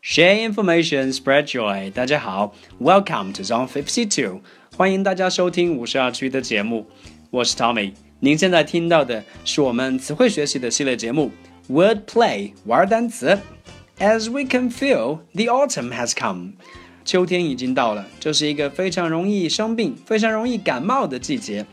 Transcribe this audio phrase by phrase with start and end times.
[0.00, 1.90] Share information, spread joy.
[1.90, 4.40] 大家好，Welcome to Zone Fifty Two，
[4.76, 6.86] 欢迎大家收听五十二区的节目，
[7.30, 7.94] 我是 Tommy。
[8.20, 11.32] 您现在听到的是我们词汇学习的系列节目
[11.68, 13.38] Word Play 玩单词。
[13.98, 16.52] As we can feel, the autumn has come.
[17.05, 21.65] 秋天已经到了，这是一个非常容易生病、非常容易感冒的季节。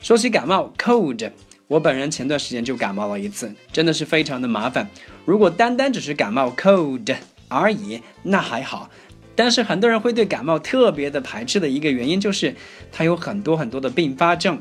[0.00, 1.30] 说起感冒，cold，
[1.68, 4.88] 我本人前段时间就感冒了一次，真的是非常的麻烦。
[5.24, 7.14] 如果单单只是感冒 cold
[7.48, 8.90] 而已，那还好。
[9.36, 12.54] 但是很多人会对感冒特别的排斥的一个原因，就是
[12.92, 14.60] 它有很多很多的并发症。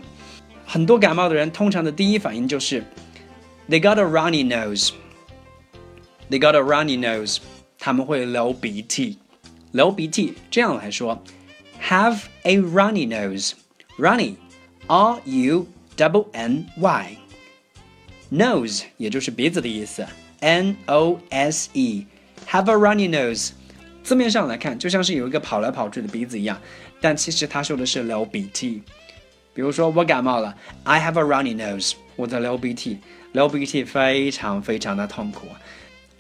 [0.66, 2.84] 很多感冒的人通常的第一反应就是
[3.70, 4.92] they got a runny nose。
[6.30, 7.38] They got a runny nose，
[7.78, 9.20] 他们会流鼻涕，
[9.73, 11.23] 流鼻涕这样来说，
[11.83, 20.07] have a runny nose，runny，r u double n y，nose 也就是鼻子的意思，
[20.41, 23.51] n o s e，have a runny nose，
[24.03, 26.59] 字面上来看就像是有一个跑来跑去的鼻子一样，
[27.01, 28.83] 但其实他说的是流鼻涕。
[29.55, 32.99] 比如说我感冒了，I have a runny nose，我在流鼻涕，
[33.33, 35.49] 流鼻涕非常非常的痛苦。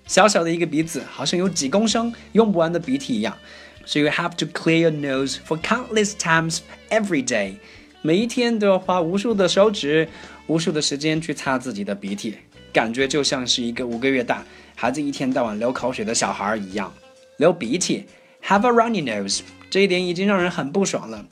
[0.06, 3.38] 小小的一个鼻子，好像有几公升用不完的鼻涕一样。
[3.86, 6.60] So you have to clear your nose for countless times
[6.90, 7.56] every day。
[8.02, 10.08] 每一天都要花无数的手指、
[10.48, 12.36] 无数的时间去擦自己的鼻涕，
[12.72, 14.44] 感觉就像是一个五个月大
[14.76, 16.94] 孩子一天到晚流口水的小孩一样。
[17.38, 18.06] 流鼻涕
[18.46, 21.26] ，have a runny nose，这一点已经让人很不爽了。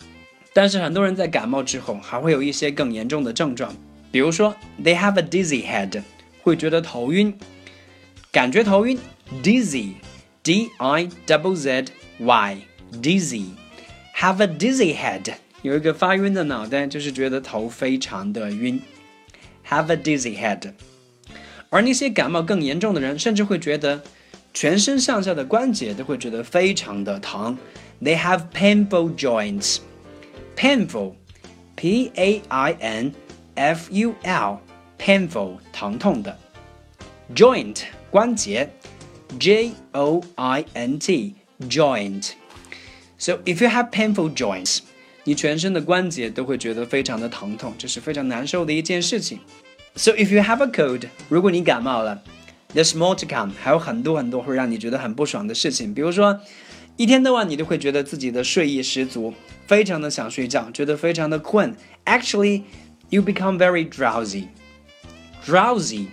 [0.53, 3.73] 但是很多人在感冒之后还会有一些更严重的症状，
[4.11, 6.01] 比如说 they have a dizzy head，
[6.41, 7.33] 会觉得头晕。
[8.30, 8.98] 感觉头晕，
[9.42, 11.86] dizzy，d i double z
[12.18, 18.80] y，dizzy，have a dizzy head，有一个发晕的脑袋，就是觉得头非常的晕，
[19.68, 20.72] have a dizzy head。
[21.70, 24.02] 而那些感冒更严重的人，甚至会觉得
[24.54, 27.58] 全身上下的关节都会觉得非常的疼，
[28.02, 33.12] they have painful joints，painful，p a i n
[33.54, 36.38] f u l，painful，疼痛的，
[37.34, 37.82] joint。
[38.10, 38.70] 关节，
[39.38, 41.34] J O I N T
[41.68, 44.80] joint。So if you have painful joints，
[45.24, 49.40] 你全身的关节都会觉得非常的疼痛，这是非常难受的一件事情。
[49.94, 52.22] So if you have a cold，如果你感冒了，
[52.74, 56.38] there's more to come，还有很多很多会让你觉得很不爽的事情，比如说
[56.96, 59.32] 一天到晚你都会觉得自己的睡意十足，
[59.66, 61.74] 非常的想睡觉，觉得非常的困。
[62.04, 62.62] Actually,
[63.08, 64.48] you become very drowsy.
[65.44, 66.06] Drowsy,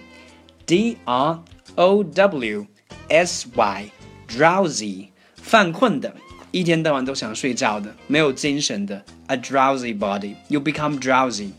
[0.65, 1.39] D R
[1.77, 2.65] O W
[3.09, 3.85] S Y
[4.27, 6.13] drowsy 犯困的，
[6.51, 9.03] 一天到晚都想睡觉的，没有精神的。
[9.27, 11.49] A drowsy body, you become drowsy。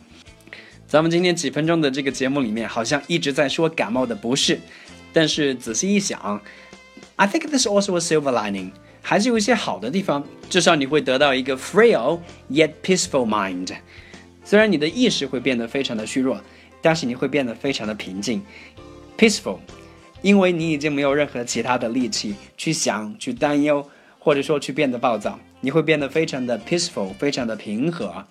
[0.86, 4.60] 咱们今天几分钟的这个节目里面，好像一直在说感冒的不是，
[5.12, 6.40] 但是仔细一想，
[7.16, 8.70] I think there's also a silver lining，
[9.02, 10.24] 还是有一些好的地方。
[10.48, 12.20] 至少你会得到一个 frail
[12.50, 13.74] yet peaceful mind。
[14.44, 16.40] 虽然你的意识会变得非常的虚弱，
[16.80, 18.42] 但是你会变得非常的平静，
[19.18, 19.58] peaceful。
[20.22, 23.86] 因为你已经没有任何其他的力气去想、去担忧，
[24.18, 28.26] 或者说去变得暴躁，你会变得非常的 peaceful，非常的平和。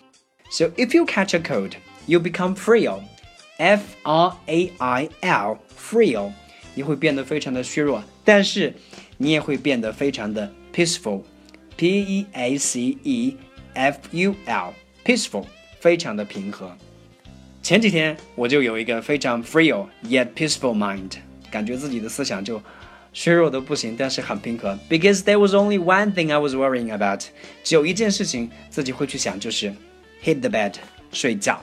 [0.49, 1.73] So if you catch a cold,
[2.05, 3.01] you become frail.
[3.57, 6.31] F R A I L frail，
[6.73, 8.73] 你会变得非常的虚弱，但是
[9.17, 11.21] 你也会变得非常的 peaceful.
[11.77, 13.37] P E A C E
[13.73, 14.73] F U L
[15.05, 15.45] peaceful，
[15.79, 16.75] 非常的平和。
[17.61, 21.11] 前几天我就有一个非常 frail yet peaceful mind。
[21.50, 22.60] 感觉自己的思想就
[23.12, 24.78] 削弱的不行，但是很平和。
[24.88, 27.22] Because there was only one thing I was worrying about，
[27.64, 29.74] 只有一件事情自己会去想，就是
[30.22, 30.74] hit the bed，
[31.12, 31.62] 睡觉。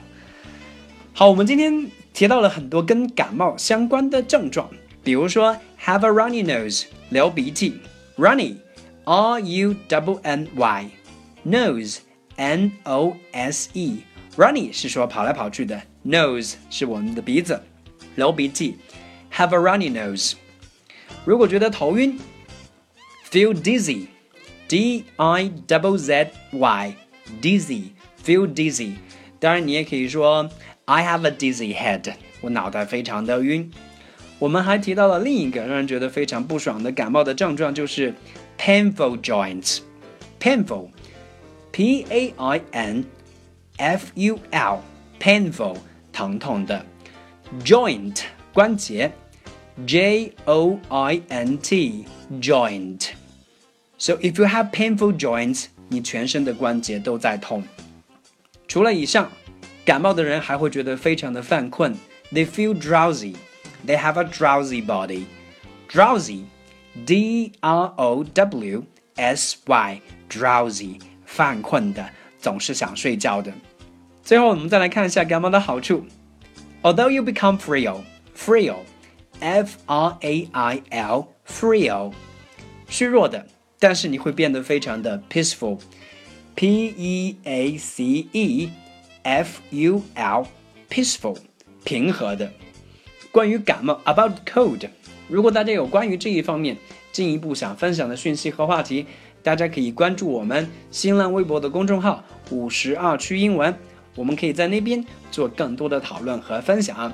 [1.12, 4.68] 好，我们今天提到了很多跟感冒相关的症状，
[5.02, 7.78] 比如说 have a runny nose，流鼻涕
[8.18, 10.46] ，runny，r u double n
[11.44, 11.92] y，nose，n
[12.82, 17.58] o s e，runny 是说跑来跑去的，nose 是我们的鼻子，
[18.16, 18.76] 流鼻涕。
[19.35, 20.33] have a runny nose。
[21.25, 22.19] 如果觉得头晕，
[23.29, 28.93] feel dizzy，d i double z y，dizzy，feel dizzy。
[29.39, 30.49] 当然，你也可以说
[30.85, 33.71] I have a dizzy head，我脑袋非常的晕。
[34.39, 38.13] 我们还提到了另一个让人觉得非常不爽的感冒的症状，就是
[38.57, 43.05] painful joints。painful，p a i n
[43.77, 45.77] f u l，painful，
[46.11, 46.83] 疼痛的。
[47.63, 48.21] joint
[48.51, 49.11] 关节。
[49.85, 52.05] J O I N T
[52.39, 53.09] joint。
[53.97, 57.63] So if you have painful joints，你全身的关节都在痛。
[58.67, 59.31] 除了以上，
[59.85, 61.95] 感冒的人还会觉得非常的犯困。
[62.31, 63.35] They feel drowsy.
[63.85, 65.25] They have a drowsy body.
[65.89, 66.43] Drowsy,
[67.05, 68.83] D R O W
[69.15, 72.09] S Y, drowsy，犯困的，
[72.39, 73.51] 总是想睡觉的。
[74.23, 76.05] 最后，我们再来看一下感冒的好处。
[76.83, 78.01] Although you become frail,
[78.37, 78.77] frail,
[79.40, 82.12] F R A I L, frail，
[82.88, 83.46] 虚弱的，
[83.78, 85.78] 但是你会变得非常的 peaceful,
[86.54, 88.70] P E A C E
[89.22, 90.46] F U L,
[90.90, 91.36] peaceful，
[91.84, 92.50] 平和的。
[93.30, 94.88] 关于感冒，about cold，
[95.28, 96.76] 如果大家有关于这一方面
[97.12, 99.06] 进一步想分享的讯息和话题，
[99.42, 103.76] 大家可以关注我们新浪微博的公众号“五十二区英文”，
[104.16, 107.12] 我们可以在那边做更多的讨论和分享。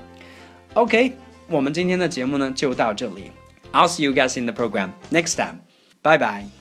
[0.74, 1.12] OK，
[1.51, 3.31] 我们今天的节目呢就到这里。
[3.71, 5.59] I'll see you guys in the program next time.
[6.01, 6.61] Bye bye.